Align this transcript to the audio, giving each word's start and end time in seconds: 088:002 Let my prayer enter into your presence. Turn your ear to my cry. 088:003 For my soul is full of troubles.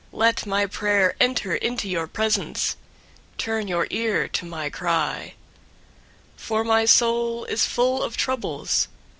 088:002 0.09 0.09
Let 0.19 0.45
my 0.47 0.65
prayer 0.65 1.15
enter 1.21 1.53
into 1.57 1.87
your 1.87 2.07
presence. 2.07 2.75
Turn 3.37 3.67
your 3.67 3.85
ear 3.91 4.27
to 4.29 4.45
my 4.47 4.71
cry. 4.71 5.35
088:003 6.37 6.39
For 6.41 6.63
my 6.63 6.85
soul 6.85 7.45
is 7.45 7.67
full 7.67 8.01
of 8.01 8.17
troubles. 8.17 8.87